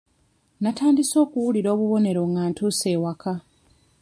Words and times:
Natandise 0.61 1.15
okuwulira 1.23 1.69
obubonero 1.75 2.21
nga 2.29 2.41
ntuuse 2.49 2.87
ewaka. 2.95 3.33